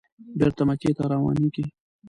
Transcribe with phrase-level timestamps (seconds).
[0.37, 1.65] بېرته مکې ته روانېږي.